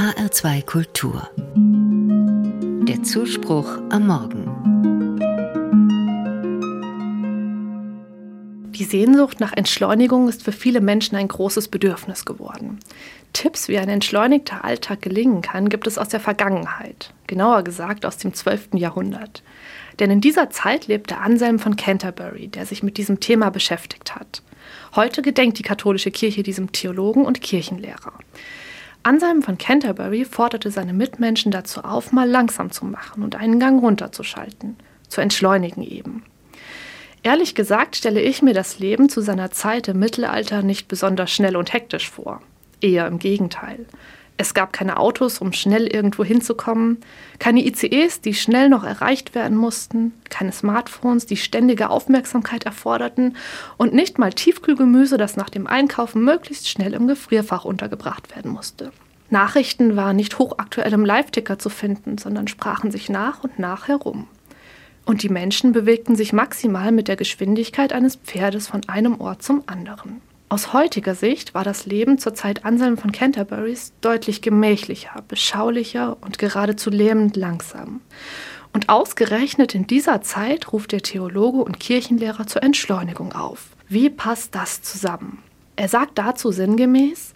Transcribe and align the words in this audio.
HR2 0.00 0.64
Kultur. 0.64 1.28
Der 2.88 3.02
Zuspruch 3.02 3.68
am 3.90 4.06
Morgen. 4.06 4.46
Die 8.72 8.84
Sehnsucht 8.84 9.40
nach 9.40 9.52
Entschleunigung 9.52 10.30
ist 10.30 10.42
für 10.42 10.52
viele 10.52 10.80
Menschen 10.80 11.16
ein 11.16 11.28
großes 11.28 11.68
Bedürfnis 11.68 12.24
geworden. 12.24 12.78
Tipps, 13.34 13.68
wie 13.68 13.76
ein 13.76 13.90
entschleunigter 13.90 14.64
Alltag 14.64 15.02
gelingen 15.02 15.42
kann, 15.42 15.68
gibt 15.68 15.86
es 15.86 15.98
aus 15.98 16.08
der 16.08 16.20
Vergangenheit, 16.20 17.12
genauer 17.26 17.62
gesagt 17.62 18.06
aus 18.06 18.16
dem 18.16 18.32
12. 18.32 18.76
Jahrhundert. 18.76 19.42
Denn 19.98 20.10
in 20.10 20.22
dieser 20.22 20.48
Zeit 20.48 20.86
lebte 20.86 21.18
Anselm 21.18 21.58
von 21.58 21.76
Canterbury, 21.76 22.48
der 22.48 22.64
sich 22.64 22.82
mit 22.82 22.96
diesem 22.96 23.20
Thema 23.20 23.50
beschäftigt 23.50 24.14
hat. 24.14 24.40
Heute 24.96 25.20
gedenkt 25.20 25.58
die 25.58 25.62
katholische 25.62 26.10
Kirche 26.10 26.42
diesem 26.42 26.72
Theologen 26.72 27.26
und 27.26 27.42
Kirchenlehrer. 27.42 28.14
Anselm 29.02 29.42
von 29.42 29.56
Canterbury 29.56 30.24
forderte 30.24 30.70
seine 30.70 30.92
Mitmenschen 30.92 31.50
dazu 31.50 31.82
auf, 31.82 32.12
mal 32.12 32.28
langsam 32.28 32.70
zu 32.70 32.84
machen 32.84 33.22
und 33.22 33.34
einen 33.34 33.58
Gang 33.58 33.82
runterzuschalten, 33.82 34.76
zu 35.08 35.20
entschleunigen 35.20 35.82
eben. 35.82 36.24
Ehrlich 37.22 37.54
gesagt 37.54 37.96
stelle 37.96 38.20
ich 38.20 38.42
mir 38.42 38.54
das 38.54 38.78
Leben 38.78 39.08
zu 39.08 39.20
seiner 39.20 39.50
Zeit 39.50 39.88
im 39.88 39.98
Mittelalter 39.98 40.62
nicht 40.62 40.88
besonders 40.88 41.30
schnell 41.30 41.56
und 41.56 41.72
hektisch 41.72 42.08
vor. 42.10 42.42
Eher 42.80 43.06
im 43.06 43.18
Gegenteil. 43.18 43.86
Es 44.40 44.54
gab 44.54 44.72
keine 44.72 44.96
Autos, 44.96 45.38
um 45.38 45.52
schnell 45.52 45.86
irgendwo 45.86 46.24
hinzukommen, 46.24 46.96
keine 47.38 47.62
ICEs, 47.62 48.22
die 48.22 48.32
schnell 48.32 48.70
noch 48.70 48.84
erreicht 48.84 49.34
werden 49.34 49.54
mussten, 49.54 50.14
keine 50.30 50.50
Smartphones, 50.50 51.26
die 51.26 51.36
ständige 51.36 51.90
Aufmerksamkeit 51.90 52.64
erforderten 52.64 53.36
und 53.76 53.92
nicht 53.92 54.18
mal 54.18 54.32
Tiefkühlgemüse, 54.32 55.18
das 55.18 55.36
nach 55.36 55.50
dem 55.50 55.66
Einkaufen 55.66 56.24
möglichst 56.24 56.70
schnell 56.70 56.94
im 56.94 57.06
Gefrierfach 57.06 57.66
untergebracht 57.66 58.34
werden 58.34 58.50
musste. 58.50 58.92
Nachrichten 59.28 59.94
waren 59.94 60.16
nicht 60.16 60.38
hochaktuell 60.38 60.94
im 60.94 61.04
Live-Ticker 61.04 61.58
zu 61.58 61.68
finden, 61.68 62.16
sondern 62.16 62.48
sprachen 62.48 62.90
sich 62.90 63.10
nach 63.10 63.44
und 63.44 63.58
nach 63.58 63.88
herum. 63.88 64.26
Und 65.04 65.22
die 65.22 65.28
Menschen 65.28 65.72
bewegten 65.72 66.16
sich 66.16 66.32
maximal 66.32 66.92
mit 66.92 67.08
der 67.08 67.16
Geschwindigkeit 67.16 67.92
eines 67.92 68.16
Pferdes 68.16 68.68
von 68.68 68.88
einem 68.88 69.20
Ort 69.20 69.42
zum 69.42 69.64
anderen. 69.66 70.22
Aus 70.52 70.72
heutiger 70.72 71.14
Sicht 71.14 71.54
war 71.54 71.62
das 71.62 71.86
Leben 71.86 72.18
zur 72.18 72.34
Zeit 72.34 72.64
Anselm 72.64 72.98
von 72.98 73.12
Canterburys 73.12 73.92
deutlich 74.00 74.42
gemächlicher, 74.42 75.22
beschaulicher 75.28 76.16
und 76.22 76.38
geradezu 76.38 76.90
lähmend 76.90 77.36
langsam. 77.36 78.00
Und 78.72 78.88
ausgerechnet 78.88 79.76
in 79.76 79.86
dieser 79.86 80.22
Zeit 80.22 80.72
ruft 80.72 80.90
der 80.90 81.02
Theologe 81.02 81.58
und 81.58 81.78
Kirchenlehrer 81.78 82.48
zur 82.48 82.64
Entschleunigung 82.64 83.32
auf. 83.32 83.68
Wie 83.88 84.10
passt 84.10 84.56
das 84.56 84.82
zusammen? 84.82 85.38
Er 85.76 85.86
sagt 85.86 86.18
dazu 86.18 86.50
sinngemäß, 86.50 87.32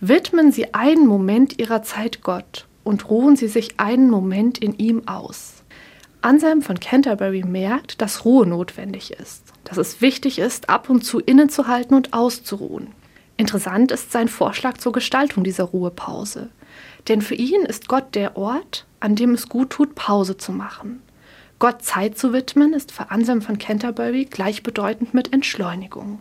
widmen 0.00 0.50
Sie 0.50 0.74
einen 0.74 1.06
Moment 1.06 1.60
Ihrer 1.60 1.84
Zeit 1.84 2.22
Gott 2.22 2.66
und 2.82 3.08
ruhen 3.08 3.36
Sie 3.36 3.46
sich 3.46 3.78
einen 3.78 4.10
Moment 4.10 4.58
in 4.58 4.76
ihm 4.78 5.06
aus. 5.06 5.57
Anselm 6.28 6.60
von 6.60 6.78
Canterbury 6.78 7.42
merkt, 7.42 8.02
dass 8.02 8.26
Ruhe 8.26 8.46
notwendig 8.46 9.12
ist, 9.12 9.44
dass 9.64 9.78
es 9.78 10.02
wichtig 10.02 10.38
ist, 10.38 10.68
ab 10.68 10.90
und 10.90 11.00
zu 11.00 11.20
innezuhalten 11.20 11.96
und 11.96 12.12
auszuruhen. 12.12 12.88
Interessant 13.38 13.92
ist 13.92 14.12
sein 14.12 14.28
Vorschlag 14.28 14.76
zur 14.76 14.92
Gestaltung 14.92 15.42
dieser 15.42 15.64
Ruhepause. 15.64 16.50
Denn 17.08 17.22
für 17.22 17.34
ihn 17.34 17.62
ist 17.62 17.88
Gott 17.88 18.14
der 18.14 18.36
Ort, 18.36 18.84
an 19.00 19.16
dem 19.16 19.32
es 19.32 19.48
gut 19.48 19.70
tut, 19.70 19.94
Pause 19.94 20.36
zu 20.36 20.52
machen. 20.52 21.00
Gott 21.58 21.82
Zeit 21.82 22.18
zu 22.18 22.34
widmen, 22.34 22.74
ist 22.74 22.92
für 22.92 23.10
Anselm 23.10 23.40
von 23.40 23.56
Canterbury 23.56 24.26
gleichbedeutend 24.26 25.14
mit 25.14 25.32
Entschleunigung. 25.32 26.20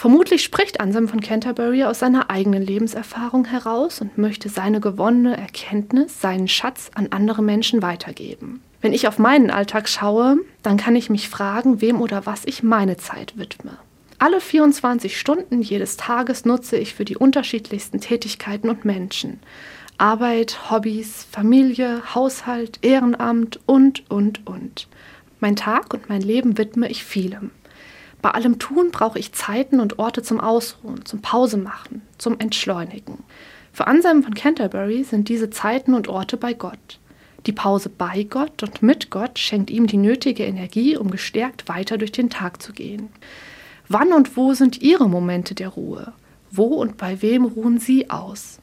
Vermutlich 0.00 0.42
spricht 0.42 0.80
Anselm 0.80 1.08
von 1.08 1.20
Canterbury 1.20 1.84
aus 1.84 1.98
seiner 1.98 2.30
eigenen 2.30 2.62
Lebenserfahrung 2.62 3.44
heraus 3.44 4.00
und 4.00 4.16
möchte 4.16 4.48
seine 4.48 4.80
gewonnene 4.80 5.36
Erkenntnis, 5.36 6.22
seinen 6.22 6.48
Schatz 6.48 6.90
an 6.94 7.08
andere 7.10 7.42
Menschen 7.42 7.82
weitergeben. 7.82 8.62
Wenn 8.80 8.94
ich 8.94 9.08
auf 9.08 9.18
meinen 9.18 9.50
Alltag 9.50 9.90
schaue, 9.90 10.38
dann 10.62 10.78
kann 10.78 10.96
ich 10.96 11.10
mich 11.10 11.28
fragen, 11.28 11.82
wem 11.82 12.00
oder 12.00 12.24
was 12.24 12.46
ich 12.46 12.62
meine 12.62 12.96
Zeit 12.96 13.36
widme. 13.36 13.72
Alle 14.18 14.40
24 14.40 15.20
Stunden 15.20 15.60
jedes 15.60 15.98
Tages 15.98 16.46
nutze 16.46 16.78
ich 16.78 16.94
für 16.94 17.04
die 17.04 17.18
unterschiedlichsten 17.18 18.00
Tätigkeiten 18.00 18.70
und 18.70 18.86
Menschen. 18.86 19.38
Arbeit, 19.98 20.70
Hobbys, 20.70 21.26
Familie, 21.30 22.14
Haushalt, 22.14 22.78
Ehrenamt 22.80 23.60
und, 23.66 24.10
und, 24.10 24.46
und. 24.46 24.88
Mein 25.40 25.56
Tag 25.56 25.92
und 25.92 26.08
mein 26.08 26.22
Leben 26.22 26.56
widme 26.56 26.88
ich 26.88 27.04
vielem. 27.04 27.50
Bei 28.22 28.30
allem 28.30 28.58
Tun 28.58 28.90
brauche 28.90 29.18
ich 29.18 29.32
Zeiten 29.32 29.80
und 29.80 29.98
Orte 29.98 30.22
zum 30.22 30.40
Ausruhen, 30.40 31.04
zum 31.04 31.22
Pause 31.22 31.56
machen, 31.56 32.02
zum 32.18 32.38
Entschleunigen. 32.38 33.24
Für 33.72 33.86
Anselm 33.86 34.22
von 34.22 34.34
Canterbury 34.34 35.04
sind 35.04 35.28
diese 35.28 35.50
Zeiten 35.50 35.94
und 35.94 36.08
Orte 36.08 36.36
bei 36.36 36.52
Gott. 36.52 36.98
Die 37.46 37.52
Pause 37.52 37.88
bei 37.88 38.24
Gott 38.24 38.62
und 38.62 38.82
mit 38.82 39.10
Gott 39.10 39.38
schenkt 39.38 39.70
ihm 39.70 39.86
die 39.86 39.96
nötige 39.96 40.44
Energie, 40.44 40.96
um 40.96 41.10
gestärkt 41.10 41.68
weiter 41.68 41.96
durch 41.96 42.12
den 42.12 42.28
Tag 42.28 42.60
zu 42.60 42.72
gehen. 42.72 43.08
Wann 43.88 44.12
und 44.12 44.36
wo 44.36 44.52
sind 44.52 44.82
Ihre 44.82 45.08
Momente 45.08 45.54
der 45.54 45.68
Ruhe? 45.68 46.12
Wo 46.50 46.64
und 46.64 46.98
bei 46.98 47.22
wem 47.22 47.44
ruhen 47.44 47.78
Sie 47.78 48.10
aus? 48.10 48.58